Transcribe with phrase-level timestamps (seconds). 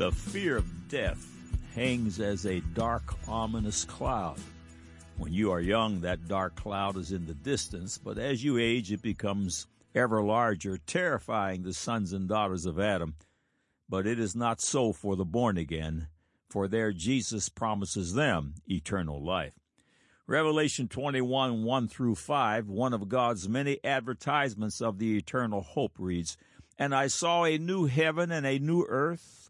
[0.00, 1.28] The fear of death
[1.74, 4.38] hangs as a dark, ominous cloud.
[5.18, 8.90] When you are young, that dark cloud is in the distance, but as you age,
[8.90, 13.14] it becomes ever larger, terrifying the sons and daughters of Adam.
[13.90, 16.06] But it is not so for the born again,
[16.48, 19.60] for there Jesus promises them eternal life.
[20.26, 26.38] Revelation 21, 1 through 5, one of God's many advertisements of the eternal hope reads,
[26.78, 29.49] And I saw a new heaven and a new earth,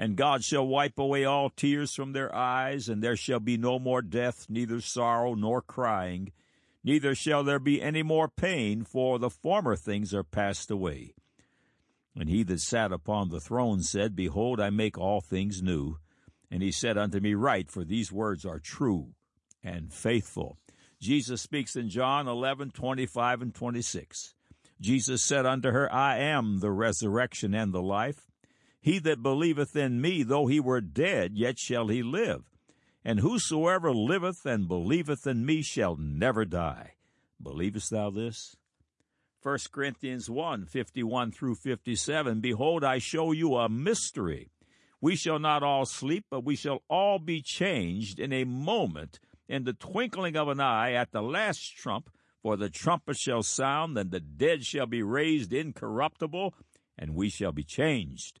[0.00, 3.78] And God shall wipe away all tears from their eyes, and there shall be no
[3.78, 6.32] more death, neither sorrow nor crying,
[6.82, 11.12] neither shall there be any more pain, for the former things are passed away.
[12.16, 15.98] And he that sat upon the throne said, Behold, I make all things new.
[16.50, 19.08] And he said unto me, Write, for these words are true
[19.62, 20.56] and faithful.
[20.98, 24.34] Jesus speaks in John 11, 25 and 26.
[24.80, 28.29] Jesus said unto her, I am the resurrection and the life.
[28.80, 32.44] He that believeth in me, though he were dead, yet shall he live.
[33.04, 36.94] And whosoever liveth and believeth in me shall never die.
[37.42, 38.56] Believest thou this?
[39.42, 42.40] 1 Corinthians 1, 51 through 57.
[42.40, 44.50] Behold, I show you a mystery.
[45.00, 49.64] We shall not all sleep, but we shall all be changed in a moment, in
[49.64, 52.10] the twinkling of an eye, at the last trump.
[52.42, 56.54] For the trumpet shall sound, and the dead shall be raised incorruptible,
[56.98, 58.40] and we shall be changed.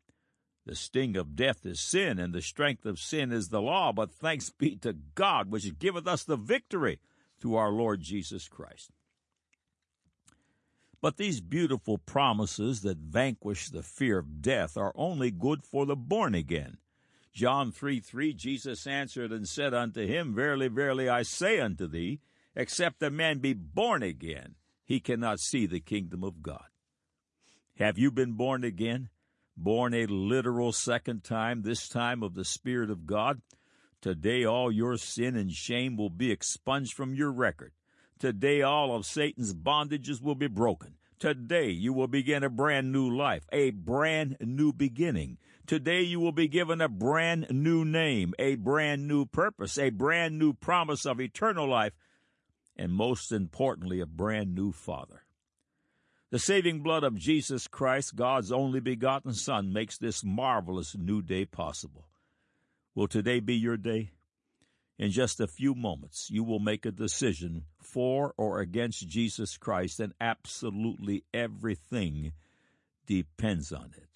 [0.65, 4.11] The sting of death is sin, and the strength of sin is the law, but
[4.11, 6.99] thanks be to God, which giveth us the victory
[7.39, 8.91] through our Lord Jesus Christ.
[11.01, 15.95] But these beautiful promises that vanquish the fear of death are only good for the
[15.95, 16.77] born again.
[17.33, 22.19] John 3 3, Jesus answered and said unto him, Verily, verily, I say unto thee,
[22.55, 24.55] except a man be born again,
[24.85, 26.65] he cannot see the kingdom of God.
[27.77, 29.09] Have you been born again?
[29.57, 33.41] Born a literal second time, this time of the Spirit of God?
[34.01, 37.73] Today all your sin and shame will be expunged from your record.
[38.17, 40.95] Today all of Satan's bondages will be broken.
[41.19, 45.37] Today you will begin a brand new life, a brand new beginning.
[45.67, 50.39] Today you will be given a brand new name, a brand new purpose, a brand
[50.39, 51.93] new promise of eternal life,
[52.75, 55.23] and most importantly, a brand new Father.
[56.31, 61.43] The saving blood of Jesus Christ, God's only begotten Son, makes this marvelous new day
[61.43, 62.07] possible.
[62.95, 64.11] Will today be your day?
[64.97, 69.99] In just a few moments, you will make a decision for or against Jesus Christ,
[69.99, 72.31] and absolutely everything
[73.05, 74.07] depends on it.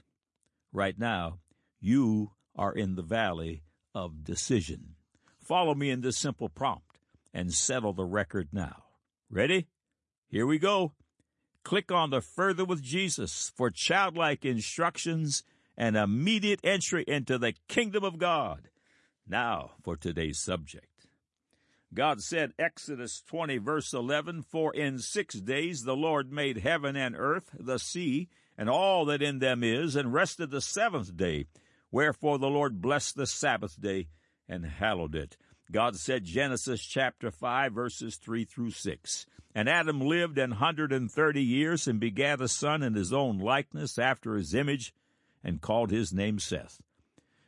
[0.72, 1.40] Right now,
[1.82, 4.96] you are in the valley of decision.
[5.42, 6.98] Follow me in this simple prompt
[7.34, 8.84] and settle the record now.
[9.30, 9.68] Ready?
[10.30, 10.94] Here we go.
[11.66, 15.42] Click on the Further with Jesus for childlike instructions
[15.76, 18.70] and immediate entry into the kingdom of God.
[19.28, 21.08] Now for today's subject.
[21.92, 27.16] God said, Exodus 20, verse 11, For in six days the Lord made heaven and
[27.18, 31.48] earth, the sea, and all that in them is, and rested the seventh day.
[31.90, 34.10] Wherefore the Lord blessed the Sabbath day
[34.48, 35.36] and hallowed it.
[35.72, 39.26] God said, Genesis chapter 5, verses 3 through 6.
[39.56, 43.40] And Adam lived an hundred and thirty years, and begat a son in his own
[43.40, 44.94] likeness, after his image,
[45.46, 46.82] and called his name Seth.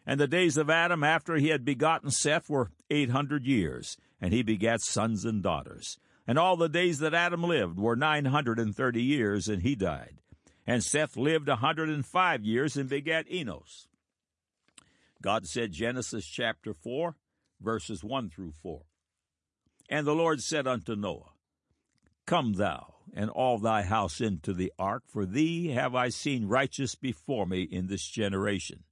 [0.06, 4.34] And the days of Adam after he had begotten Seth were eight hundred years, and
[4.34, 6.00] he begat sons and daughters.
[6.26, 9.76] And all the days that Adam lived were nine hundred and thirty years, and he
[9.76, 10.22] died.
[10.66, 13.90] And Seth lived a hundred and five years, and begat Enos.
[15.22, 17.16] God said, Genesis chapter 4,
[17.62, 18.82] verses 1 through 4.
[19.90, 21.32] And the Lord said unto Noah,
[22.26, 26.96] Come thou and all thy house into the ark, for thee have I seen righteous
[26.96, 28.84] before me in this generation.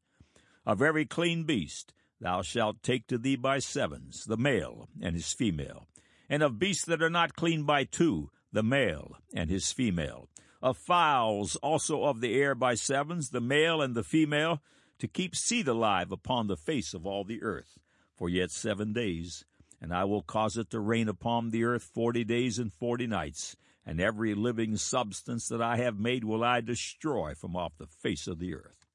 [0.66, 5.34] A every clean beast thou shalt take to thee by sevens, the male and his
[5.34, 5.88] female,
[6.30, 10.30] and of beasts that are not clean by two, the male and his female,
[10.62, 14.62] of fowls also of the air by sevens, the male and the female,
[14.98, 17.78] to keep seed alive upon the face of all the earth,
[18.16, 19.46] for yet seven days.
[19.82, 23.56] And I will cause it to rain upon the earth forty days and forty nights,
[23.86, 28.26] and every living substance that I have made will I destroy from off the face
[28.26, 28.86] of the earth.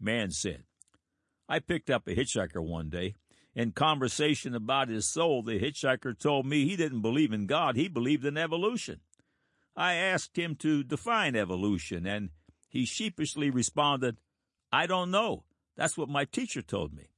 [0.00, 0.64] Man said,
[1.48, 3.14] I picked up a hitchhiker one day.
[3.54, 7.88] In conversation about his soul, the hitchhiker told me he didn't believe in God, he
[7.88, 9.00] believed in evolution.
[9.76, 12.30] I asked him to define evolution, and
[12.68, 14.16] he sheepishly responded,
[14.72, 15.44] I don't know.
[15.76, 17.10] That's what my teacher told me.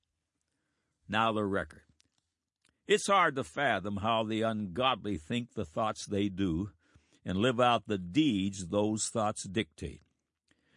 [1.08, 1.82] Now the record.
[2.86, 6.70] It's hard to fathom how the ungodly think the thoughts they do
[7.24, 10.02] and live out the deeds those thoughts dictate.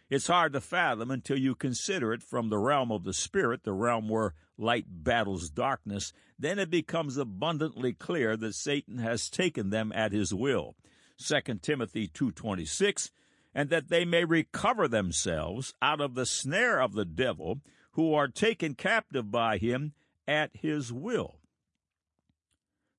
[0.09, 3.71] It's hard to fathom until you consider it from the realm of the Spirit, the
[3.71, 6.11] realm where light battles darkness.
[6.37, 10.75] Then it becomes abundantly clear that Satan has taken them at his will.
[11.17, 13.11] 2 Timothy 2.26,
[13.55, 17.61] and that they may recover themselves out of the snare of the devil,
[17.93, 19.93] who are taken captive by him
[20.31, 21.39] at his will.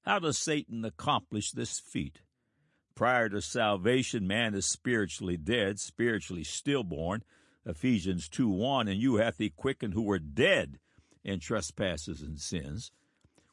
[0.02, 2.20] How does Satan accomplish this feat?
[2.94, 7.23] Prior to salvation, man is spiritually dead, spiritually stillborn.
[7.64, 10.79] Ephesians 2 1, and you hath he quickened who were dead
[11.25, 12.90] in trespasses and sins.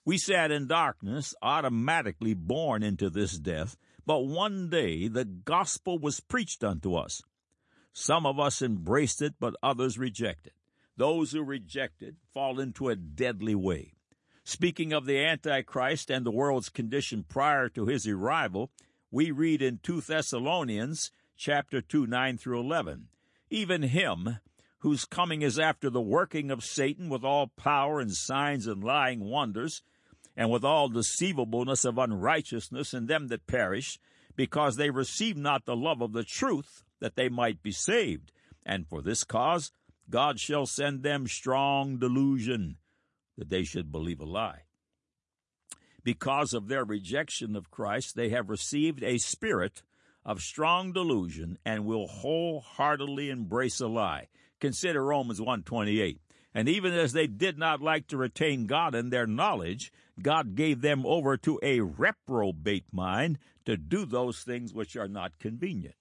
[0.04, 6.20] We sat in darkness, automatically born into this death, but one day the gospel was
[6.20, 7.22] preached unto us.
[7.94, 10.54] Some of us embraced it, but others rejected.
[11.00, 13.94] Those who reject it fall into a deadly way.
[14.44, 18.70] Speaking of the Antichrist and the world's condition prior to his arrival,
[19.10, 23.08] we read in 2 Thessalonians chapter 2 9 through 11,
[23.50, 24.40] even him
[24.80, 29.22] whose coming is after the working of Satan with all power and signs and lying
[29.22, 29.82] wonders,
[30.36, 34.00] and with all deceivableness of unrighteousness in them that perish,
[34.36, 38.34] because they receive not the love of the truth, that they might be saved.
[38.66, 39.72] And for this cause
[40.10, 42.78] God shall send them strong delusion,
[43.38, 44.64] that they should believe a lie.
[46.04, 49.84] Because of their rejection of Christ, they have received a spirit
[50.26, 54.28] of strong delusion and will wholeheartedly embrace a lie.
[54.60, 56.20] Consider Romans 128.
[56.54, 59.92] And even as they did not like to retain God in their knowledge,
[60.22, 65.38] God gave them over to a reprobate mind to do those things which are not
[65.40, 65.96] convenient.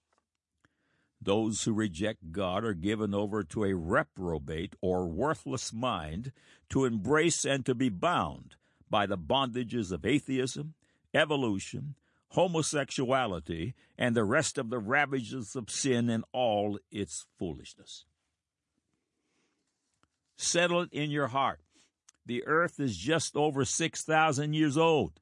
[1.21, 6.33] Those who reject God are given over to a reprobate or worthless mind
[6.71, 8.55] to embrace and to be bound
[8.89, 10.75] by the bondages of atheism,
[11.13, 11.97] evolution,
[12.31, 18.05] homosexuality, and the rest of the ravages of sin and all its foolishness.
[20.37, 21.61] Settle it in your heart.
[22.25, 25.19] The earth is just over 6,000 years old.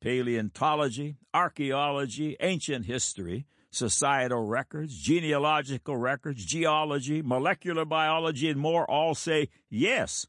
[0.00, 9.48] Paleontology, archaeology, ancient history, societal records, genealogical records, geology, molecular biology, and more all say
[9.68, 10.26] yes.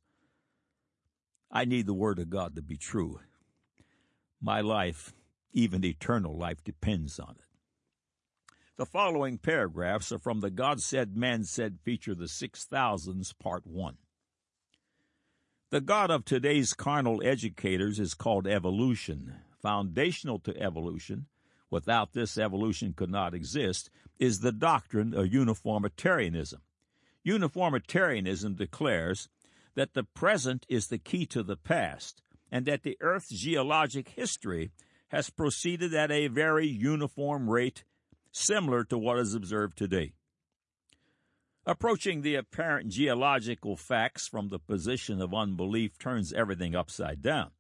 [1.52, 3.20] I need the Word of God to be true.
[4.42, 5.14] My life,
[5.54, 7.46] even eternal life, depends on it.
[8.78, 13.68] The following paragraphs are from the God Said, Man Said feature, The Six Thousands, Part
[13.68, 13.98] 1.
[15.72, 19.36] The God of today's carnal educators is called evolution.
[19.62, 21.26] Foundational to evolution,
[21.70, 26.62] without this evolution could not exist, is the doctrine of uniformitarianism.
[27.24, 29.30] Uniformitarianism declares
[29.76, 32.22] that the present is the key to the past,
[32.52, 34.72] and that the Earth's geologic history
[35.10, 37.84] has proceeded at a very uniform rate,
[38.32, 40.14] similar to what is observed today.
[41.66, 47.52] Approaching the apparent geological facts from the position of unbelief turns everything upside down.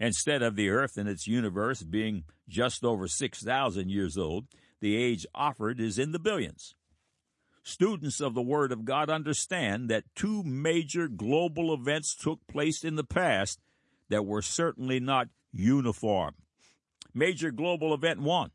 [0.00, 4.46] Instead of the Earth and its universe being just over 6,000 years old,
[4.80, 6.74] the age offered is in the billions.
[7.62, 12.96] Students of the Word of God understand that two major global events took place in
[12.96, 13.60] the past
[14.08, 16.34] that were certainly not uniform.
[17.14, 18.50] Major global event one.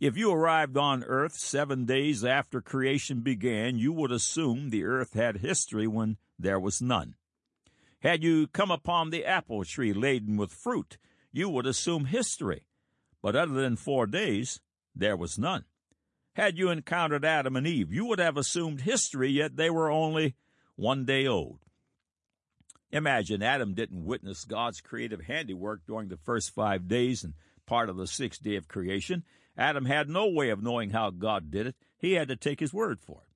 [0.00, 5.12] If you arrived on Earth seven days after creation began, you would assume the Earth
[5.12, 7.16] had history when there was none.
[8.00, 10.96] Had you come upon the apple tree laden with fruit,
[11.32, 12.64] you would assume history.
[13.22, 14.60] But other than four days,
[14.94, 15.64] there was none.
[16.34, 20.34] Had you encountered Adam and Eve, you would have assumed history, yet they were only
[20.76, 21.58] one day old.
[22.90, 27.34] Imagine Adam didn't witness God's creative handiwork during the first five days and
[27.66, 29.22] part of the sixth day of creation.
[29.56, 31.76] Adam had no way of knowing how God did it.
[31.98, 33.29] He had to take his word for it.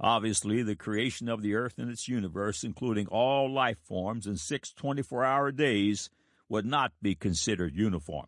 [0.00, 4.72] Obviously, the creation of the earth and its universe, including all life forms in six
[4.72, 6.08] 24 hour days,
[6.48, 8.26] would not be considered uniform.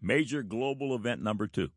[0.00, 1.68] Major global event number two.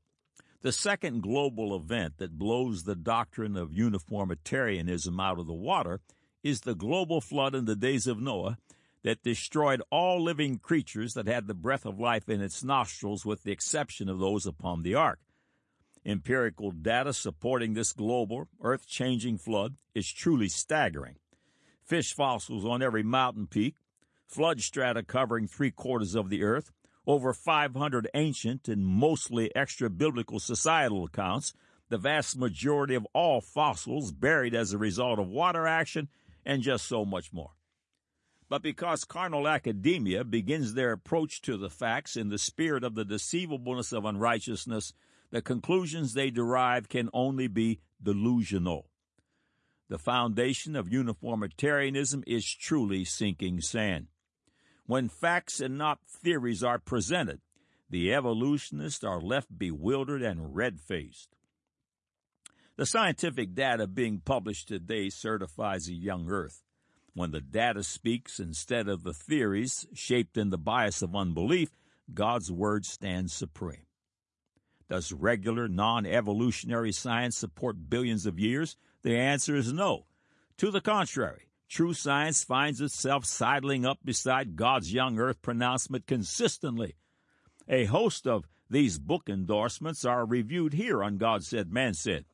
[0.62, 6.00] The second global event that blows the doctrine of uniformitarianism out of the water
[6.42, 8.58] is the global flood in the days of Noah
[9.04, 13.44] that destroyed all living creatures that had the breath of life in its nostrils, with
[13.44, 15.20] the exception of those upon the ark.
[16.06, 21.16] Empirical data supporting this global, earth changing flood is truly staggering.
[21.82, 23.76] Fish fossils on every mountain peak,
[24.28, 26.72] flood strata covering three quarters of the earth,
[27.06, 31.54] over 500 ancient and mostly extra biblical societal accounts,
[31.90, 36.10] the vast majority of all fossils buried as a result of water action,
[36.46, 37.52] and just so much more.
[38.50, 43.06] But because carnal academia begins their approach to the facts in the spirit of the
[43.06, 44.94] deceivableness of unrighteousness,
[45.34, 48.86] the conclusions they derive can only be delusional.
[49.90, 54.10] The foundation of uniformitarianism is truly sinking sand.
[54.86, 57.42] When facts and not theories are presented,
[57.90, 61.36] the evolutionists are left bewildered and red faced.
[62.76, 66.62] The scientific data being published today certifies a young Earth.
[67.16, 71.72] When the data speaks instead of the theories shaped in the bias of unbelief,
[72.14, 73.88] God's Word stands supreme.
[74.90, 78.76] Does regular, non evolutionary science support billions of years?
[79.02, 80.06] The answer is no.
[80.58, 86.96] To the contrary, true science finds itself sidling up beside God's young earth pronouncement consistently.
[87.68, 92.26] A host of these book endorsements are reviewed here on God Said, Man Said.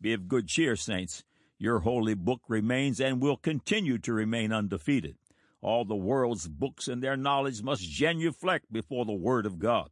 [0.00, 1.24] Be of good cheer, saints.
[1.58, 5.16] Your holy book remains and will continue to remain undefeated.
[5.62, 9.90] All the world's books and their knowledge must genuflect before the Word of God.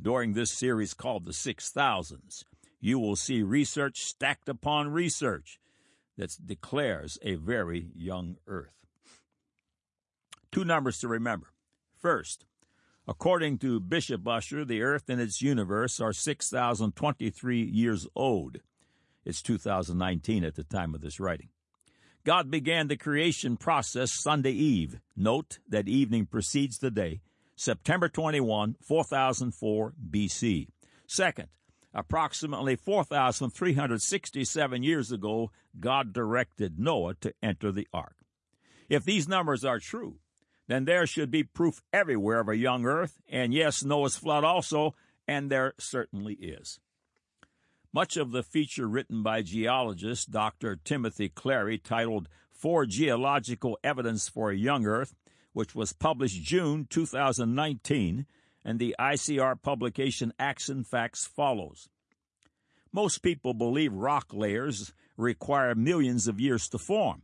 [0.00, 2.44] During this series called The Six Thousands,
[2.80, 5.58] you will see research stacked upon research
[6.16, 8.74] that declares a very young earth.
[10.52, 11.48] Two numbers to remember.
[11.98, 12.44] First,
[13.08, 18.58] according to Bishop Ussher, the earth and its universe are 6,023 years old.
[19.24, 21.48] It's 2019 at the time of this writing.
[22.24, 24.98] God began the creation process Sunday Eve.
[25.16, 27.20] Note that evening precedes the day,
[27.56, 30.68] September 21, 4004 BC.
[31.06, 31.48] Second,
[31.94, 38.16] Approximately 4,367 years ago, God directed Noah to enter the ark.
[38.88, 40.16] If these numbers are true,
[40.66, 44.96] then there should be proof everywhere of a young earth, and yes, Noah's flood also,
[45.28, 46.80] and there certainly is.
[47.92, 50.74] Much of the feature written by geologist Dr.
[50.74, 55.14] Timothy Clarey titled Four Geological Evidence for a Young Earth,
[55.54, 58.26] which was published June 2019,
[58.64, 61.88] and the ICR publication Acts & Facts follows.
[62.92, 67.22] Most people believe rock layers require millions of years to form.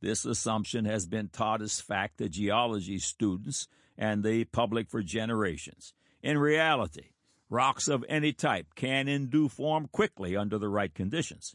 [0.00, 5.92] This assumption has been taught as fact to geology students and the public for generations.
[6.22, 7.10] In reality,
[7.48, 11.54] rocks of any type can and do form quickly under the right conditions.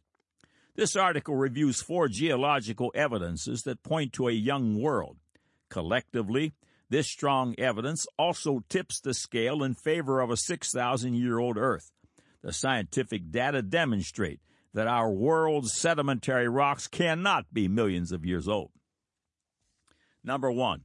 [0.75, 5.17] This article reviews four geological evidences that point to a young world.
[5.75, 6.53] Collectively,
[6.89, 11.91] this strong evidence also tips the scale in favor of a 6,000 year old Earth.
[12.41, 14.39] The scientific data demonstrate
[14.73, 18.71] that our world's sedimentary rocks cannot be millions of years old.
[20.23, 20.83] Number one,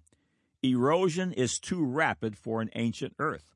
[0.61, 3.55] erosion is too rapid for an ancient Earth.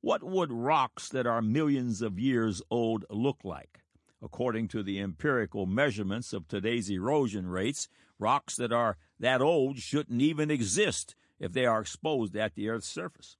[0.00, 3.84] What would rocks that are millions of years old look like?
[4.20, 7.86] According to the empirical measurements of today's erosion rates,
[8.18, 12.88] rocks that are that old shouldn't even exist if they are exposed at the Earth's
[12.88, 13.36] surface.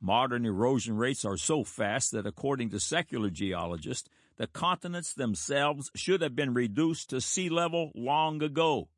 [0.00, 6.20] Modern erosion rates are so fast that, according to secular geologists, the continents themselves should
[6.20, 8.88] have been reduced to sea level long ago.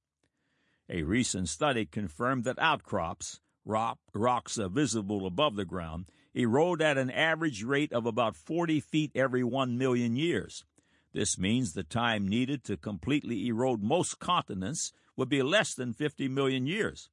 [0.88, 7.11] A recent study confirmed that outcrops, rock, rocks visible above the ground, erode at an
[7.11, 10.65] average rate of about 40 feet every 1 million years.
[11.12, 16.28] This means the time needed to completely erode most continents would be less than 50
[16.28, 17.08] million years.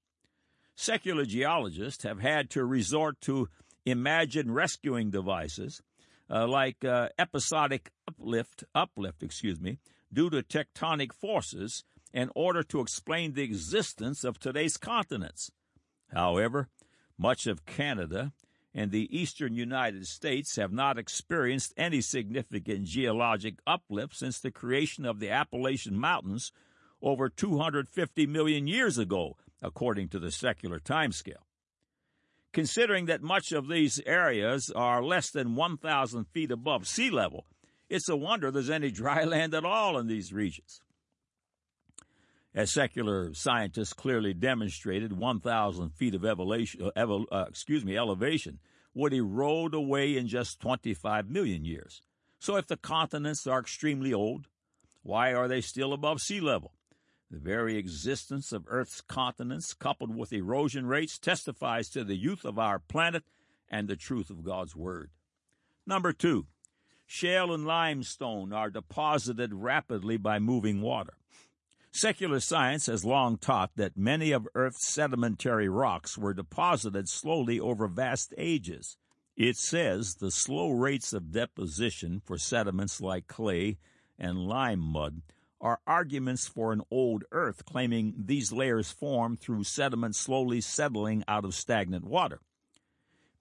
[0.75, 3.47] Secular geologists have had to resort to
[3.85, 5.81] imagined rescuing devices
[6.29, 9.77] uh, like uh, episodic uplift, uplift, excuse me,
[10.11, 11.83] due to tectonic forces
[12.13, 15.51] in order to explain the existence of today's continents.
[16.11, 16.69] However,
[17.17, 18.31] much of Canada
[18.73, 25.05] and the eastern United States have not experienced any significant geologic uplift since the creation
[25.05, 26.51] of the Appalachian Mountains
[27.03, 31.45] over 250 million years ago according to the secular timescale.
[32.51, 37.45] Considering that much of these areas are less than 1,000 feet above sea level,
[37.89, 40.81] it's a wonder there's any dry land at all in these regions.
[42.55, 48.59] As secular scientists clearly demonstrated, 1,000 feet of elevation, uh, uh, excuse me, elevation
[48.93, 52.03] would erode away in just 25 million years.
[52.37, 54.47] So if the continents are extremely old,
[55.01, 56.73] why are they still above sea level?
[57.33, 62.59] The very existence of Earth's continents, coupled with erosion rates, testifies to the youth of
[62.59, 63.23] our planet
[63.67, 65.09] and the truth of God's Word.
[65.87, 66.45] Number two,
[67.07, 71.15] shale and limestone are deposited rapidly by moving water.
[71.91, 77.87] Secular science has long taught that many of Earth's sedimentary rocks were deposited slowly over
[77.87, 78.95] vast ages.
[79.35, 83.79] It says the slow rates of deposition for sediments like clay
[84.19, 85.23] and lime mud
[85.63, 91.45] are arguments for an old Earth, claiming these layers form through sediment slowly settling out
[91.45, 92.41] of stagnant water.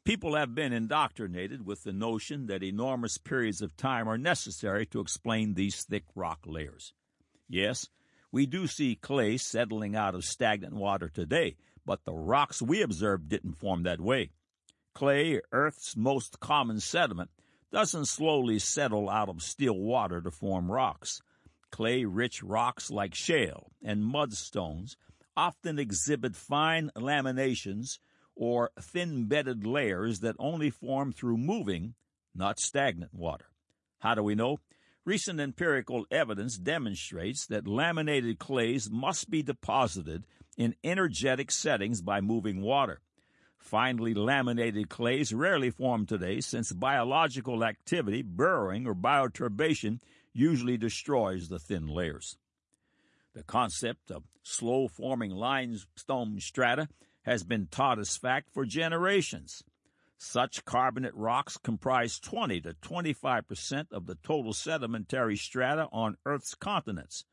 [0.04, 5.00] People have been indoctrinated with the notion that enormous periods of time are necessary to
[5.00, 6.92] explain these thick rock layers.
[7.48, 7.88] Yes,
[8.30, 13.28] we do see clay settling out of stagnant water today, but the rocks we observed
[13.28, 14.30] didn't form that way.
[14.94, 17.30] Clay, Earth's most common sediment,
[17.72, 21.20] doesn't slowly settle out of still water to form rocks.
[21.72, 24.94] Clay rich rocks like shale and mudstones
[25.36, 27.98] often exhibit fine laminations
[28.36, 31.94] or thin bedded layers that only form through moving,
[32.34, 33.46] not stagnant water.
[33.98, 34.58] How do we know?
[35.04, 40.24] Recent empirical evidence demonstrates that laminated clays must be deposited
[40.56, 43.00] in energetic settings by moving water.
[43.58, 50.00] Finely laminated clays rarely form today since biological activity, burrowing, or bioturbation
[50.32, 52.36] usually destroys the thin layers.
[53.34, 56.88] The concept of slow forming limestone strata
[57.22, 59.62] has been taught as fact for generations.
[60.18, 66.54] Such carbonate rocks comprise 20 to 25 percent of the total sedimentary strata on Earth's
[66.54, 67.24] continents.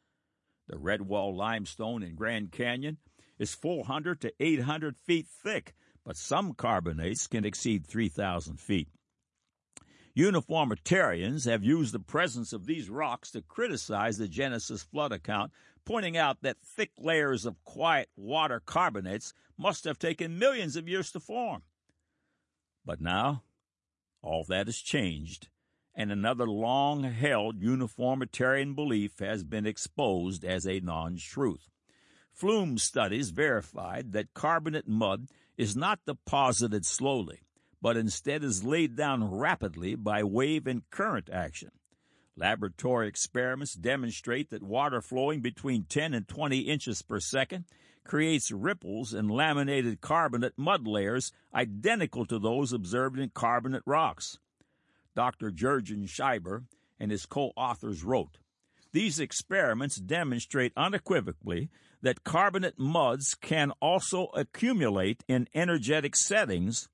[0.67, 2.97] The Redwall limestone in Grand Canyon
[3.37, 5.73] is 400 to 800 feet thick,
[6.05, 8.89] but some carbonates can exceed 3,000 feet.
[10.19, 15.49] Uniformitarians have used the presence of these rocks to criticize the Genesis flood account,
[15.85, 21.09] pointing out that thick layers of quiet water carbonates must have taken millions of years
[21.09, 21.61] to form.
[22.85, 23.43] But now,
[24.21, 25.47] all that has changed,
[25.95, 31.69] and another long held uniformitarian belief has been exposed as a non truth.
[32.33, 37.39] Flume studies verified that carbonate mud is not deposited slowly,
[37.81, 41.71] but instead is laid down rapidly by wave and current action.
[42.35, 47.65] Laboratory experiments demonstrate that water flowing between 10 and 20 inches per second
[48.05, 54.37] creates ripples in laminated carbonate mud layers identical to those observed in carbonate rocks.
[55.15, 55.51] Dr.
[55.51, 56.63] Jurgen Schieber
[56.99, 58.37] and his co authors wrote
[58.93, 61.69] These experiments demonstrate unequivocally
[62.01, 66.87] that carbonate muds can also accumulate in energetic settings.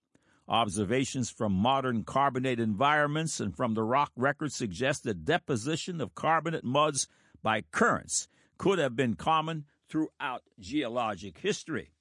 [0.48, 6.64] Observations from modern carbonate environments and from the rock record suggest that deposition of carbonate
[6.64, 7.08] muds
[7.42, 8.28] by currents
[8.58, 11.92] could have been common throughout geologic history.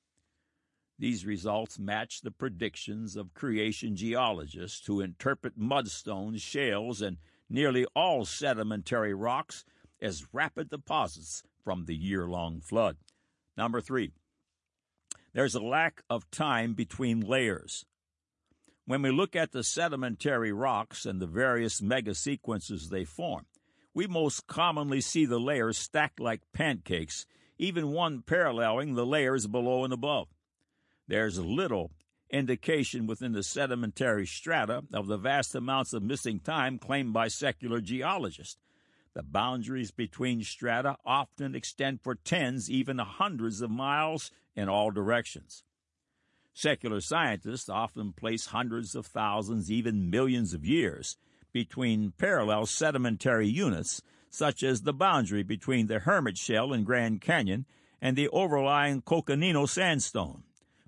[0.98, 7.16] These results match the predictions of creation geologists who interpret mudstones, shales, and
[7.48, 9.64] nearly all sedimentary rocks
[10.00, 12.98] as rapid deposits from the year long flood.
[13.56, 14.12] Number three,
[15.32, 17.86] there's a lack of time between layers.
[18.86, 23.46] When we look at the sedimentary rocks and the various megasequences they form,
[23.94, 27.26] we most commonly see the layers stacked like pancakes
[27.58, 30.28] even one paralleling the layers below and above.
[31.06, 31.92] There's little
[32.30, 37.80] indication within the sedimentary strata of the vast amounts of missing time claimed by secular
[37.80, 38.56] geologists.
[39.14, 45.62] The boundaries between strata often extend for tens, even hundreds of miles in all directions.
[46.56, 51.16] Secular scientists often place hundreds of thousands, even millions of years
[51.52, 57.66] between parallel sedimentary units such as the boundary between the Hermit Shale in Grand Canyon
[58.00, 60.44] and the overlying Coconino sandstone.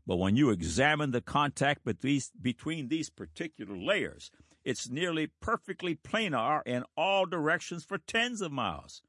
[0.06, 4.30] But when you examine the contact between these particular layers,
[4.64, 9.02] it's nearly perfectly planar in all directions for tens of miles.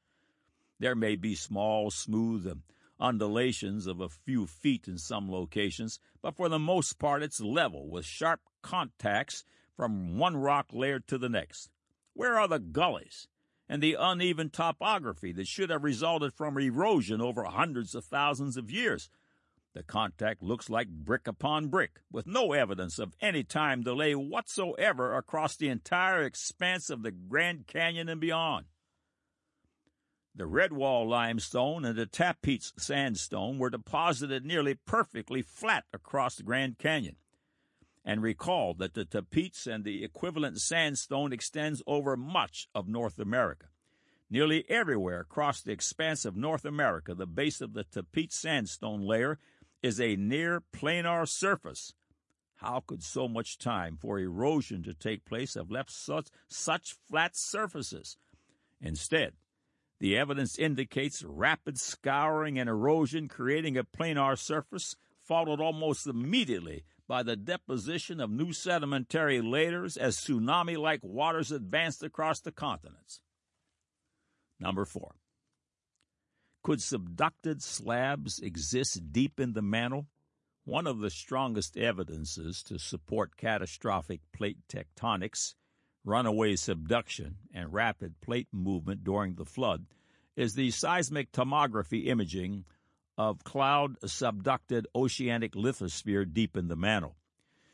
[0.80, 2.48] There may be small, smooth
[3.00, 7.90] undulations of a few feet in some locations, but for the most part it's level
[7.90, 9.44] with sharp contacts
[9.76, 11.70] from one rock layer to the next.
[12.14, 13.28] Where are the gullies?
[13.70, 18.72] and the uneven topography that should have resulted from erosion over hundreds of thousands of
[18.72, 19.10] years.
[19.74, 25.16] The contact looks like brick upon brick, with no evidence of any time delay whatsoever
[25.16, 28.66] across the entire expanse of the Grand Canyon and beyond.
[30.38, 36.78] The Redwall limestone and the Tapeats sandstone were deposited nearly perfectly flat across the Grand
[36.78, 37.16] Canyon.
[38.06, 43.66] And recall that the Tapeats and the equivalent sandstone extends over much of North America.
[44.30, 49.40] Nearly everywhere across the expanse of North America, the base of the Tapeats sandstone layer
[49.82, 51.96] is a near planar surface.
[52.58, 57.36] How could so much time for erosion to take place have left such, such flat
[57.36, 58.18] surfaces?
[58.80, 59.34] Instead,
[60.00, 67.24] the evidence indicates rapid scouring and erosion, creating a planar surface, followed almost immediately by
[67.24, 73.22] the deposition of new sedimentary layers as tsunami like waters advanced across the continents.
[74.60, 75.16] Number four.
[76.64, 80.08] Could subducted slabs exist deep in the mantle?
[80.66, 85.56] One of the strongest evidences to support catastrophic plate tectonics
[86.08, 89.86] runaway subduction, and rapid plate movement during the flood
[90.36, 92.64] is the seismic tomography imaging
[93.18, 97.16] of cloud subducted oceanic lithosphere deep in the mantle.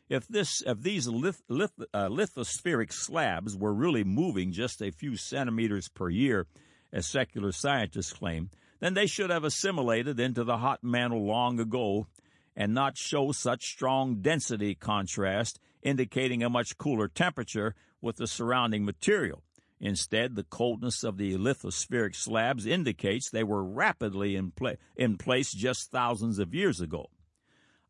[0.09, 5.15] If this if these lith, lith, uh, lithospheric slabs were really moving just a few
[5.15, 6.47] centimeters per year,
[6.91, 12.07] as secular scientists claim, then they should have assimilated into the hot mantle long ago
[12.55, 18.83] and not show such strong density contrast, indicating a much cooler temperature with the surrounding
[18.83, 19.41] material.
[19.79, 25.51] Instead, the coldness of the lithospheric slabs indicates they were rapidly in, pla- in place
[25.51, 27.09] just thousands of years ago.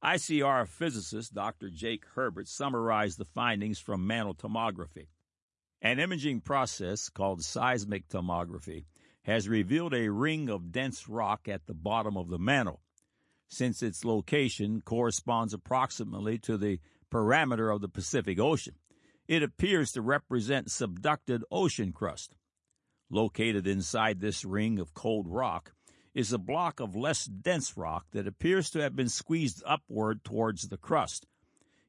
[0.04, 1.70] ICR physicist Dr.
[1.70, 5.08] Jake Hebert summarized the findings from mantle tomography.
[5.82, 8.86] An imaging process called seismic tomography
[9.24, 12.82] has revealed a ring of dense rock at the bottom of the mantle.
[13.48, 16.80] Since its location corresponds approximately to the
[17.12, 18.76] parameter of the Pacific Ocean,
[19.28, 22.36] it appears to represent subducted ocean crust.
[23.10, 25.74] Located inside this ring of cold rock
[26.14, 30.70] is a block of less dense rock that appears to have been squeezed upward towards
[30.70, 31.26] the crust.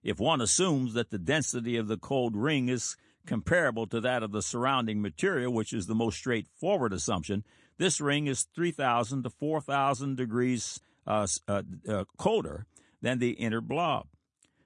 [0.02, 4.32] If one assumes that the density of the cold ring is comparable to that of
[4.32, 7.44] the surrounding material, which is the most straightforward assumption,
[7.78, 12.66] this ring is 3,000 to 4,000 degrees uh, uh, uh, colder
[13.02, 14.06] than the inner blob.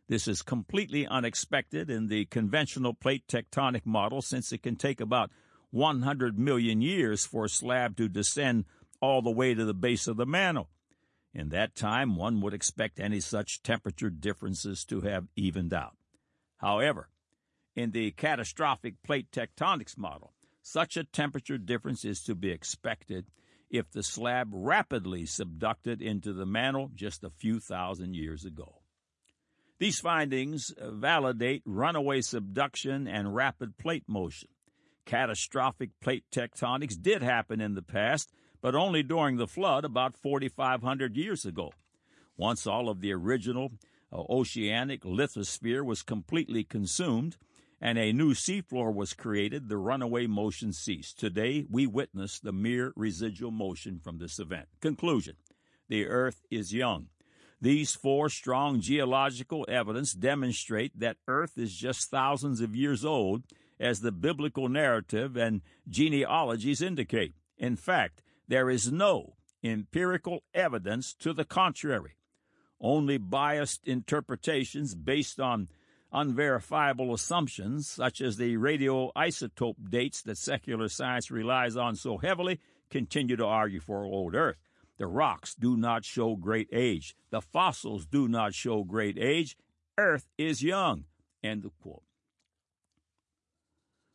[0.08, 5.30] This is completely unexpected in the conventional plate tectonic model since it can take about
[5.70, 8.64] 100 million years for a slab to descend
[9.02, 10.70] all the way to the base of the mantle.
[11.34, 15.94] In that time, one would expect any such temperature differences to have evened out.
[16.56, 17.10] However,
[17.76, 23.26] in the catastrophic plate tectonics model, such a temperature difference is to be expected
[23.70, 28.80] if the slab rapidly subducted into the mantle just a few thousand years ago.
[29.78, 34.48] These findings validate runaway subduction and rapid plate motion.
[35.04, 41.16] Catastrophic plate tectonics did happen in the past, but only during the flood about 4,500
[41.16, 41.72] years ago.
[42.36, 43.72] Once all of the original
[44.12, 47.36] uh, oceanic lithosphere was completely consumed
[47.80, 51.18] and a new seafloor was created, the runaway motion ceased.
[51.18, 54.66] Today, we witness the mere residual motion from this event.
[54.80, 55.36] Conclusion
[55.88, 57.06] The Earth is young.
[57.60, 63.42] These four strong geological evidence demonstrate that Earth is just thousands of years old,
[63.80, 67.34] as the biblical narrative and genealogies indicate.
[67.56, 72.14] In fact, there is no empirical evidence to the contrary.
[72.80, 75.68] Only biased interpretations based on
[76.12, 83.36] unverifiable assumptions, such as the radioisotope dates that secular science relies on so heavily, continue
[83.36, 84.67] to argue for old Earth.
[84.98, 87.16] The rocks do not show great age.
[87.30, 89.56] The fossils do not show great age.
[89.96, 91.04] Earth is young.
[91.42, 92.02] End of quote.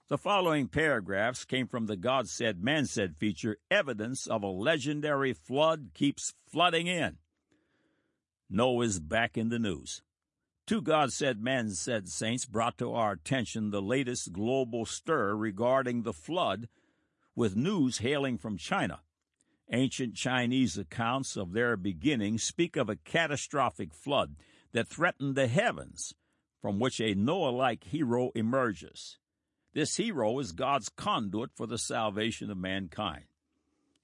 [0.09, 5.31] The following paragraphs came from the God Said, Man Said feature Evidence of a Legendary
[5.31, 7.17] Flood Keeps Flooding In.
[8.49, 10.01] Noah's back in the news.
[10.67, 16.03] Two God Said, Man Said saints brought to our attention the latest global stir regarding
[16.03, 16.67] the flood,
[17.35, 18.99] with news hailing from China.
[19.73, 24.35] Ancient Chinese accounts of their beginning speak of a catastrophic flood
[24.71, 26.13] that threatened the heavens,
[26.61, 29.17] from which a Noah like hero emerges.
[29.73, 33.25] This hero is God's conduit for the salvation of mankind.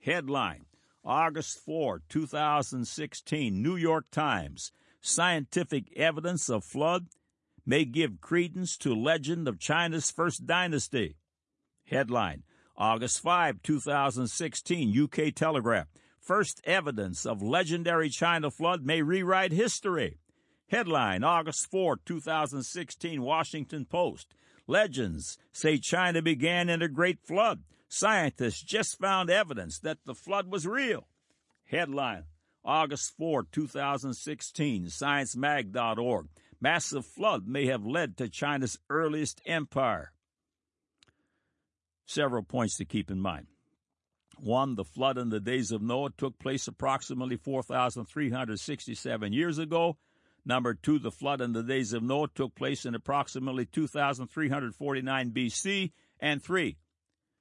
[0.03, 0.65] Headline
[1.05, 4.71] August 4, 2016, New York Times.
[5.01, 7.09] Scientific evidence of flood
[7.63, 11.17] may give credence to legend of China's first dynasty.
[11.85, 12.43] Headline
[12.79, 15.87] August 5, 2016, UK Telegraph.
[16.21, 20.17] First evidence of legendary China flood may rewrite history.
[20.69, 24.33] Headline August 4, 2016, Washington Post.
[24.65, 27.63] Legends say China began in a great flood.
[27.89, 31.05] Scientists just found evidence that the flood was real.
[31.65, 32.23] Headline
[32.63, 36.27] August 4, 2016, sciencemag.org.
[36.61, 40.13] Massive flood may have led to China's earliest empire.
[42.09, 43.45] Several points to keep in mind.
[44.39, 49.95] One, the flood in the days of Noah took place approximately 4,367 years ago.
[50.43, 55.91] Number two, the flood in the days of Noah took place in approximately 2,349 BC.
[56.19, 56.77] And three,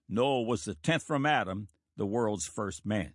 [0.07, 3.15] Noah was the tenth from Adam, the world's first man.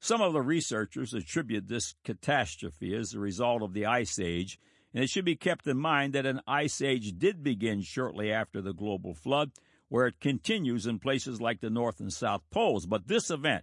[0.00, 4.58] Some of the researchers attribute this catastrophe as a result of the Ice Age,
[4.94, 8.62] and it should be kept in mind that an Ice Age did begin shortly after
[8.62, 9.50] the global flood,
[9.92, 12.86] where it continues in places like the North and South Poles.
[12.86, 13.62] But this event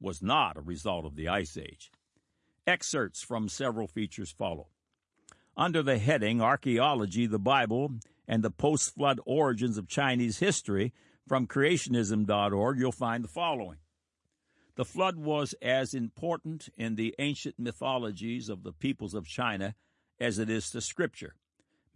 [0.00, 1.92] was not a result of the Ice Age.
[2.66, 4.70] Excerpts from several features follow.
[5.56, 7.92] Under the heading Archaeology, the Bible,
[8.26, 10.92] and the Post Flood Origins of Chinese History
[11.28, 13.78] from creationism.org, you'll find the following.
[14.74, 19.76] The flood was as important in the ancient mythologies of the peoples of China
[20.18, 21.36] as it is to Scripture.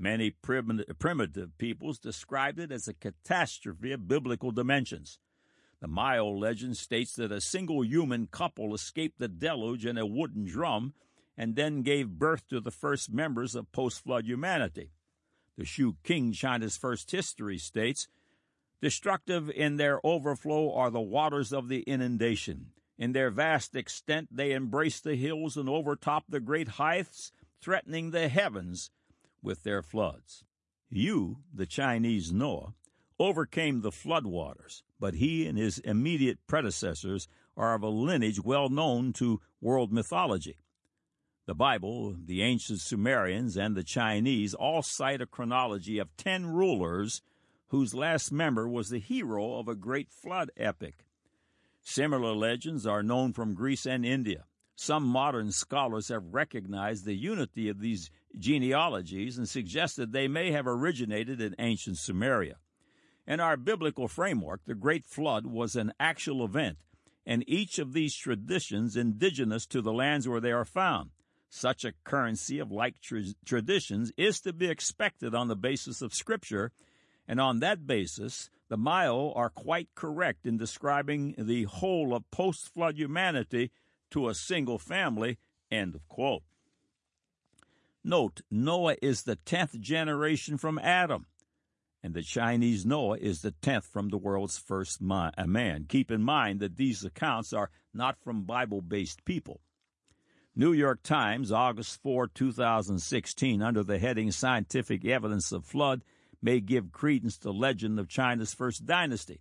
[0.03, 5.21] Many primitive peoples described it as a catastrophe of biblical dimensions.
[5.81, 10.45] The Maya legend states that a single human couple escaped the deluge in a wooden
[10.45, 10.95] drum
[11.37, 14.91] and then gave birth to the first members of post flood humanity.
[15.57, 18.09] The Shu King China's first history states
[18.81, 22.73] Destructive in their overflow are the waters of the inundation.
[22.99, 28.27] In their vast extent, they embrace the hills and overtop the great heights, threatening the
[28.29, 28.91] heavens
[29.42, 30.44] with their floods.
[30.90, 32.74] Yu, the Chinese Noah,
[33.18, 38.68] overcame the flood waters, but he and his immediate predecessors are of a lineage well
[38.68, 40.59] known to world mythology.
[41.46, 47.20] The Bible, the ancient Sumerians, and the Chinese all cite a chronology of ten rulers
[47.68, 51.07] whose last member was the hero of a great flood epic.
[51.83, 54.44] Similar legends are known from Greece and India.
[54.85, 60.66] Some modern scholars have recognized the unity of these genealogies and suggested they may have
[60.66, 62.55] originated in ancient Sumeria.
[63.25, 66.79] In our biblical framework, the Great Flood was an actual event,
[67.25, 71.11] and each of these traditions indigenous to the lands where they are found.
[71.49, 76.12] Such a currency of like tra- traditions is to be expected on the basis of
[76.12, 76.73] Scripture
[77.29, 82.75] and on that basis, the Maya are quite correct in describing the whole of post
[82.75, 83.71] flood humanity
[84.12, 85.38] to a single family.
[85.70, 86.42] End of quote.
[88.05, 91.27] Note, Noah is the tenth generation from Adam,
[92.03, 95.87] and the Chinese Noah is the tenth from the world's first man.
[95.88, 99.61] Keep in mind that these accounts are not from Bible based people.
[100.55, 106.03] New York Times, August 4, 2016, under the heading Scientific Evidence of Flood,
[106.42, 109.40] may give credence to legend of China's first dynasty.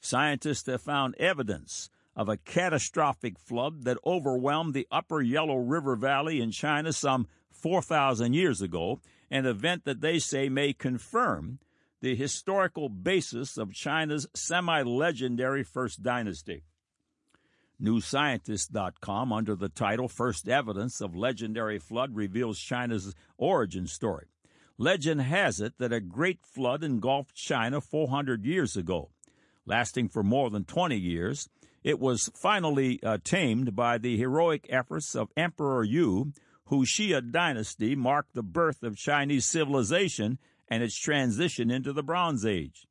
[0.00, 6.40] Scientists have found evidence of a catastrophic flood that overwhelmed the upper Yellow River Valley
[6.40, 11.58] in China some 4,000 years ago, an event that they say may confirm
[12.00, 16.64] the historical basis of China's semi legendary First Dynasty.
[17.80, 24.26] NewScientist.com, under the title First Evidence of Legendary Flood, reveals China's origin story.
[24.78, 29.10] Legend has it that a great flood engulfed China 400 years ago.
[29.66, 31.48] Lasting for more than 20 years,
[31.84, 36.32] it was finally uh, tamed by the heroic efforts of Emperor Yu,
[36.66, 42.46] whose Xia dynasty marked the birth of Chinese civilization and its transition into the Bronze
[42.46, 42.86] Age.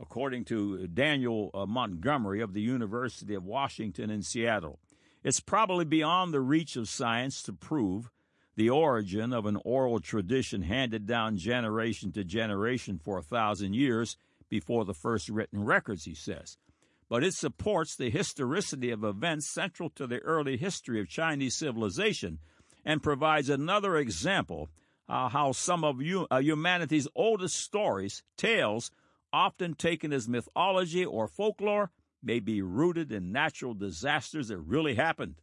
[0.00, 4.80] According to Daniel uh, Montgomery of the University of Washington in Seattle,
[5.22, 8.10] it's probably beyond the reach of science to prove
[8.56, 14.16] the origin of an oral tradition handed down generation to generation for a thousand years
[14.48, 16.58] before the first written records, he says.
[17.08, 22.38] But it supports the historicity of events central to the early history of Chinese civilization
[22.84, 24.68] and provides another example
[25.08, 28.90] uh, how some of you, uh, humanity's oldest stories, tales,
[29.32, 31.90] often taken as mythology or folklore,
[32.22, 35.34] may be rooted in natural disasters that really happened.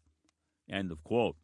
[0.69, 1.36] End of quote.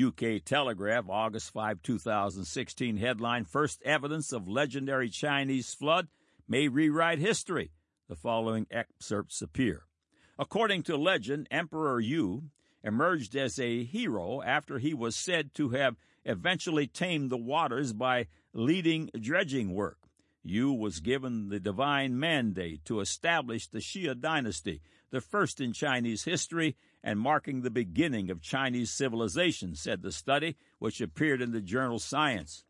[0.00, 6.08] UK Telegraph, August 5, 2016 headline First evidence of legendary Chinese flood
[6.46, 7.70] may rewrite history.
[8.08, 9.86] The following excerpts appear.
[10.38, 12.50] According to legend, Emperor Yu
[12.84, 18.28] emerged as a hero after he was said to have eventually tamed the waters by
[18.52, 19.98] leading dredging work.
[20.44, 26.22] Yu was given the divine mandate to establish the Xia dynasty, the first in Chinese
[26.22, 31.60] history and marking the beginning of Chinese civilization, said the study, which appeared in the
[31.60, 32.62] journal Science.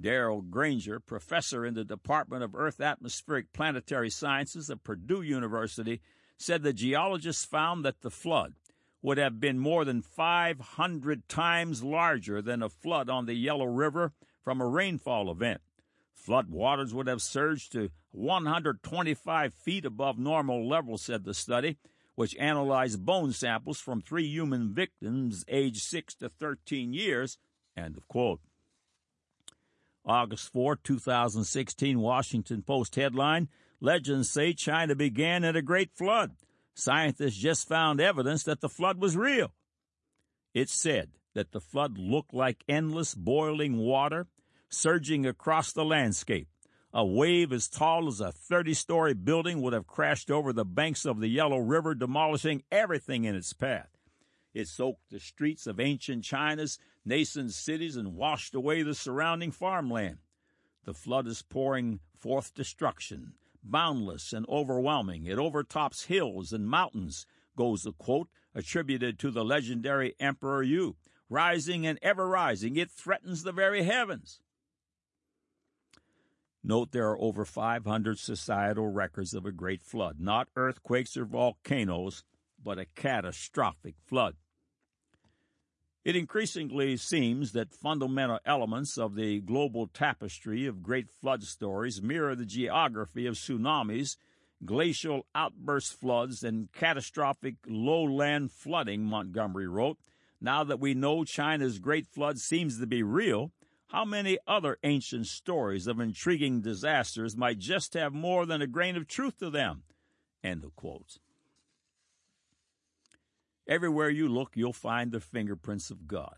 [0.00, 6.00] Darryl Granger, professor in the Department of Earth Atmospheric Planetary Sciences at Purdue University,
[6.36, 8.54] said the geologists found that the flood
[9.02, 14.12] would have been more than 500 times larger than a flood on the Yellow River
[14.42, 15.60] from a rainfall event.
[16.14, 21.78] Flood waters would have surged to 125 feet above normal levels, said the study,
[22.14, 27.38] which analyzed bone samples from three human victims aged 6 to 13 years.
[27.76, 28.40] End of quote.
[30.04, 33.48] August 4, 2016, Washington Post headline
[33.80, 36.32] Legends say China began in a great flood.
[36.74, 39.52] Scientists just found evidence that the flood was real.
[40.52, 44.26] It said that the flood looked like endless boiling water
[44.68, 46.48] surging across the landscape.
[46.92, 51.06] A wave as tall as a 30 story building would have crashed over the banks
[51.06, 53.88] of the Yellow River, demolishing everything in its path.
[54.52, 56.78] It soaked the streets of ancient China's
[57.10, 60.18] nascent cities and washed away the surrounding farmland.
[60.84, 65.26] The flood is pouring forth destruction, boundless and overwhelming.
[65.26, 70.96] It overtops hills and mountains, goes the quote attributed to the legendary Emperor Yu.
[71.28, 74.40] Rising and ever rising, it threatens the very heavens.
[76.62, 82.22] Note there are over 500 societal records of a great flood, not earthquakes or volcanoes,
[82.62, 84.36] but a catastrophic flood.
[86.02, 92.34] It increasingly seems that fundamental elements of the global tapestry of great flood stories mirror
[92.34, 94.16] the geography of tsunamis,
[94.64, 99.98] glacial outburst floods, and catastrophic lowland flooding, Montgomery wrote.
[100.40, 103.52] Now that we know China's great flood seems to be real,
[103.88, 108.96] how many other ancient stories of intriguing disasters might just have more than a grain
[108.96, 109.82] of truth to them?
[110.42, 111.18] End of quotes.
[113.70, 116.34] Everywhere you look, you'll find the fingerprints of God.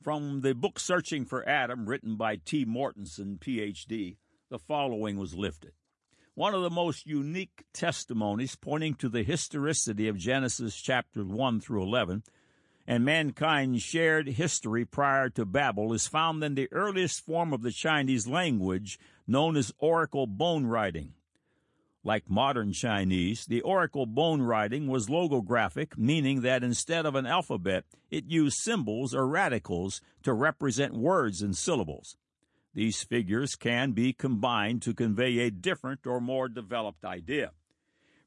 [0.00, 2.64] From the book Searching for Adam, written by T.
[2.64, 4.16] Mortenson, Ph.D.,
[4.48, 5.72] the following was lifted.
[6.36, 11.82] One of the most unique testimonies pointing to the historicity of Genesis chapters 1 through
[11.82, 12.22] 11
[12.86, 17.72] and mankind's shared history prior to Babel is found in the earliest form of the
[17.72, 21.14] Chinese language known as oracle bone writing.
[22.06, 27.82] Like modern Chinese, the oracle bone writing was logographic, meaning that instead of an alphabet,
[28.12, 32.16] it used symbols or radicals to represent words and syllables.
[32.72, 37.50] These figures can be combined to convey a different or more developed idea.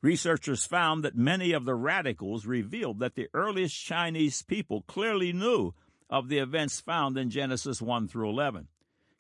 [0.02, 5.74] Researchers found that many of the radicals revealed that the earliest Chinese people clearly knew
[6.10, 8.68] of the events found in Genesis 1 through 11.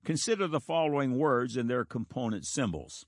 [0.03, 3.05] Consider the following words and their component symbols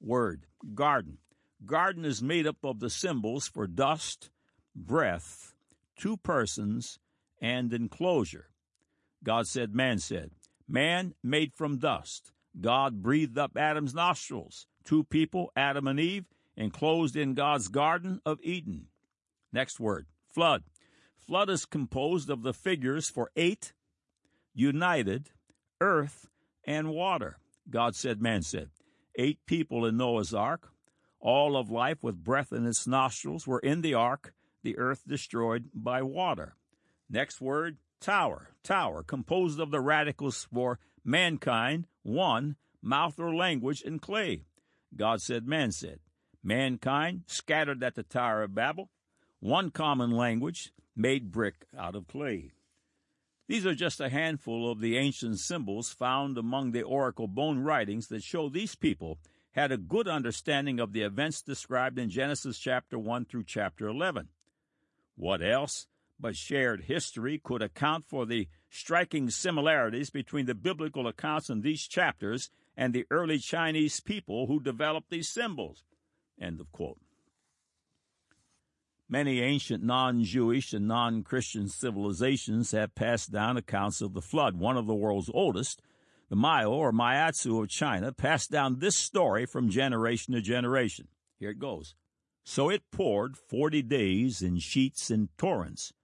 [0.00, 1.18] word, garden.
[1.64, 4.30] Garden is made up of the symbols for dust,
[4.74, 5.54] breath,
[5.96, 6.98] two persons,
[7.40, 8.46] and enclosure.
[9.24, 10.30] God said, man said.
[10.68, 12.32] Man made from dust.
[12.60, 14.66] God breathed up Adam's nostrils.
[14.84, 18.86] Two people, Adam and Eve, enclosed in God's Garden of Eden.
[19.52, 20.64] Next word, flood.
[21.16, 23.72] Flood is composed of the figures for eight,
[24.54, 25.30] united,
[25.80, 26.28] earth,
[26.64, 27.38] and water.
[27.70, 28.70] God said, man said
[29.18, 30.72] eight people in Noah's ark.
[31.20, 35.68] All of life with breath in its nostrils were in the ark, the earth destroyed
[35.74, 36.54] by water.
[37.10, 38.50] Next word, tower.
[38.62, 44.44] Tower, composed of the radicals for mankind, one, mouth or language, and clay.
[44.94, 45.98] God said, man said.
[46.42, 48.90] Mankind scattered at the Tower of Babel,
[49.40, 52.52] one common language, made brick out of clay.
[53.48, 58.08] These are just a handful of the ancient symbols found among the oracle bone writings
[58.08, 59.18] that show these people
[59.52, 64.28] had a good understanding of the events described in Genesis chapter 1 through chapter 11.
[65.16, 65.86] What else
[66.20, 71.88] but shared history could account for the striking similarities between the biblical accounts in these
[71.88, 75.84] chapters and the early Chinese people who developed these symbols?
[76.38, 76.98] End of quote.
[79.10, 84.58] Many ancient non Jewish and non Christian civilizations have passed down accounts of the flood.
[84.58, 85.80] One of the world's oldest,
[86.28, 91.08] the Miao or Miautso of China, passed down this story from generation to generation.
[91.38, 91.94] Here it goes.
[92.44, 95.94] So it poured forty days in sheets and torrents,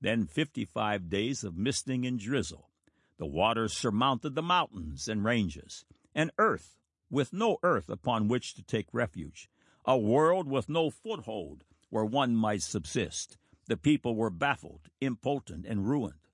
[0.00, 2.70] then fifty five days of misting and drizzle.
[3.18, 5.84] The waters surmounted the mountains and ranges,
[6.14, 6.76] and earth
[7.10, 9.48] with no earth upon which to take refuge,
[9.84, 11.64] a world with no foothold
[11.94, 13.38] where one might subsist.
[13.68, 16.26] The people were baffled, impotent, and ruined.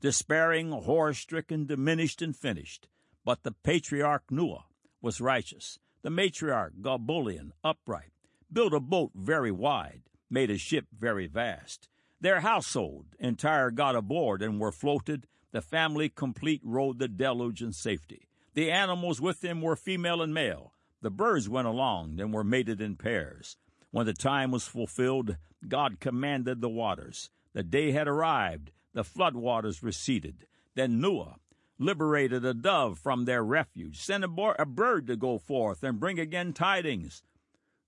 [0.00, 2.86] Despairing, horror stricken, diminished, and finished.
[3.24, 4.66] But the patriarch Noah
[5.02, 8.12] was righteous, the matriarch Gobolian upright,
[8.52, 11.88] built a boat very wide, made a ship very vast.
[12.20, 17.72] Their household entire got aboard and were floated The family complete rode the deluge in
[17.72, 18.28] safety.
[18.54, 20.72] The animals with them were female and male.
[21.02, 23.56] The birds went along and were mated in pairs.
[23.90, 25.36] When the time was fulfilled,
[25.66, 27.30] God commanded the waters.
[27.52, 28.72] The day had arrived.
[28.92, 30.46] The flood waters receded.
[30.74, 31.36] Then Noah
[31.78, 35.98] liberated a dove from their refuge, sent a, bo- a bird to go forth and
[35.98, 37.22] bring again tidings.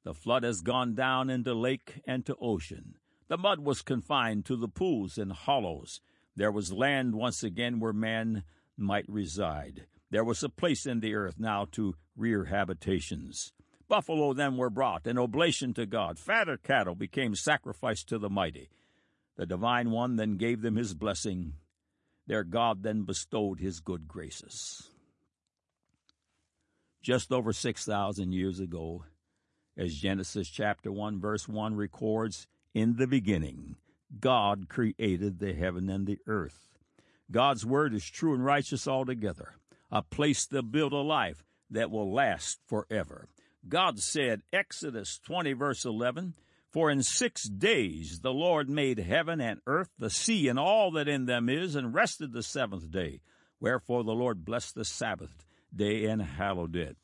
[0.03, 2.95] The flood has gone down into lake and to ocean.
[3.29, 6.01] The mud was confined to the pools and hollows.
[6.35, 8.45] There was land once again where man
[8.77, 9.87] might reside.
[10.11, 13.53] There was a place in the earth now to rear habitations.
[13.93, 16.19] Buffalo then were brought, an oblation to God.
[16.19, 18.71] Fatter cattle became sacrificed to the mighty.
[19.37, 21.57] The divine one then gave them his blessing.
[22.27, 24.89] Their God then bestowed his good graces.
[27.03, 29.05] Just over 6,000 years ago,
[29.77, 33.77] as Genesis chapter 1 verse 1 records, in the beginning,
[34.19, 36.79] God created the heaven and the earth.
[37.31, 39.57] God's word is true and righteous altogether,
[39.91, 43.29] a place to build a life that will last forever.
[43.69, 46.35] God said, Exodus 20 verse 11,
[46.71, 51.09] For in six days the Lord made heaven and earth, the sea and all that
[51.09, 53.21] in them is, and rested the seventh day.
[53.61, 55.45] Wherefore the Lord blessed the Sabbath
[55.75, 56.97] day and hallowed it.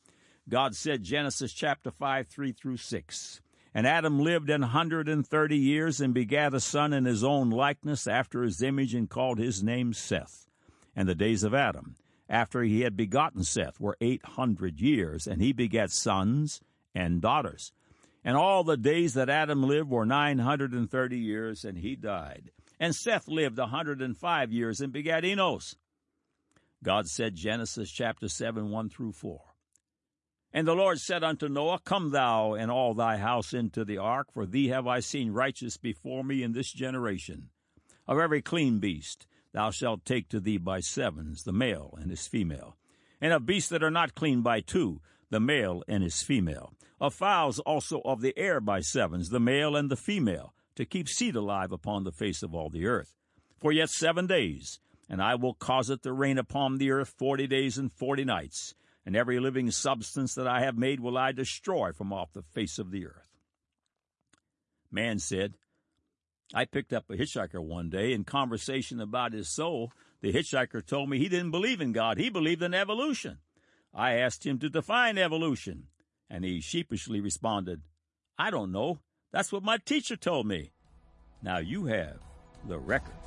[0.49, 3.41] God said, Genesis chapter 5, 3 through 6.
[3.73, 7.51] And Adam lived an hundred and thirty years and begat a son in his own
[7.51, 10.47] likeness after his image and called his name Seth.
[10.95, 11.95] And the days of Adam,
[12.29, 16.61] after he had begotten Seth, were eight hundred years, and he begat sons
[16.93, 17.73] and daughters.
[18.23, 21.95] And all the days that Adam lived were nine hundred and thirty years, and he
[21.95, 22.51] died.
[22.79, 25.75] And Seth lived a hundred and five years and begat Enos.
[26.83, 29.41] God said, Genesis chapter 7, 1 through 4.
[30.53, 34.27] And the Lord said unto Noah, Come thou and all thy house into the ark,
[34.33, 37.49] for thee have I seen righteous before me in this generation.
[38.07, 42.27] Of every clean beast thou shalt take to thee by sevens, the male and his
[42.27, 42.77] female.
[43.21, 46.73] And of beasts that are not clean by two, the male and his female.
[46.99, 51.07] Of fowls also of the air by sevens, the male and the female, to keep
[51.07, 53.15] seed alive upon the face of all the earth.
[53.59, 54.79] For yet seven days,
[55.09, 58.73] and I will cause it to rain upon the earth forty days and forty nights
[59.05, 62.77] and every living substance that I have made will I destroy from off the face
[62.77, 63.29] of the earth.
[64.91, 65.55] Man said,
[66.53, 69.91] I picked up a hitchhiker one day in conversation about his soul.
[70.21, 73.37] The hitchhiker told me he didn't believe in God, he believed in evolution.
[73.93, 75.87] I asked him to define evolution,
[76.29, 77.81] and he sheepishly responded,
[78.37, 78.99] I don't know.
[79.31, 80.71] That's what my teacher told me.
[81.41, 82.17] Now you have
[82.67, 83.18] the record.